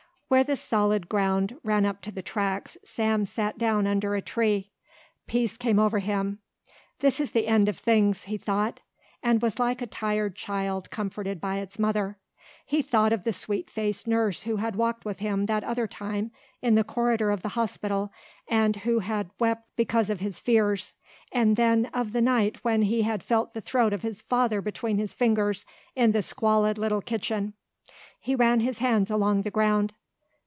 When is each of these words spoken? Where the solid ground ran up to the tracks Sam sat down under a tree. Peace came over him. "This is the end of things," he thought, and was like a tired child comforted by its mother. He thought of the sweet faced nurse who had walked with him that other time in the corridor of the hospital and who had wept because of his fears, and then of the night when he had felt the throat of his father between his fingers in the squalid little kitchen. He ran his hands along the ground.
Where 0.31 0.45
the 0.45 0.55
solid 0.55 1.09
ground 1.09 1.57
ran 1.61 1.85
up 1.85 2.01
to 2.03 2.11
the 2.11 2.21
tracks 2.21 2.77
Sam 2.85 3.25
sat 3.25 3.57
down 3.57 3.85
under 3.85 4.15
a 4.15 4.21
tree. 4.21 4.71
Peace 5.27 5.57
came 5.57 5.77
over 5.77 5.99
him. 5.99 6.39
"This 6.99 7.19
is 7.19 7.31
the 7.31 7.47
end 7.47 7.67
of 7.67 7.77
things," 7.77 8.23
he 8.23 8.37
thought, 8.37 8.79
and 9.21 9.41
was 9.41 9.59
like 9.59 9.81
a 9.81 9.85
tired 9.87 10.37
child 10.37 10.89
comforted 10.89 11.41
by 11.41 11.57
its 11.57 11.77
mother. 11.77 12.17
He 12.65 12.81
thought 12.81 13.11
of 13.11 13.25
the 13.25 13.33
sweet 13.33 13.69
faced 13.69 14.07
nurse 14.07 14.43
who 14.43 14.55
had 14.55 14.77
walked 14.77 15.03
with 15.03 15.19
him 15.19 15.47
that 15.47 15.65
other 15.65 15.85
time 15.85 16.31
in 16.61 16.75
the 16.75 16.85
corridor 16.85 17.29
of 17.29 17.41
the 17.41 17.49
hospital 17.49 18.13
and 18.47 18.77
who 18.77 18.99
had 18.99 19.31
wept 19.37 19.67
because 19.75 20.09
of 20.09 20.21
his 20.21 20.39
fears, 20.39 20.95
and 21.33 21.57
then 21.57 21.87
of 21.87 22.13
the 22.13 22.21
night 22.21 22.63
when 22.63 22.83
he 22.83 23.01
had 23.01 23.21
felt 23.21 23.53
the 23.53 23.59
throat 23.59 23.91
of 23.91 24.01
his 24.01 24.21
father 24.21 24.61
between 24.61 24.97
his 24.97 25.13
fingers 25.13 25.65
in 25.93 26.13
the 26.13 26.21
squalid 26.21 26.77
little 26.77 27.01
kitchen. 27.01 27.53
He 28.21 28.33
ran 28.33 28.61
his 28.61 28.79
hands 28.79 29.11
along 29.11 29.41
the 29.41 29.51
ground. 29.51 29.93